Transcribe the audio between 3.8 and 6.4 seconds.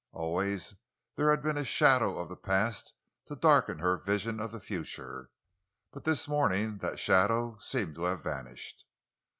vision of the future, but this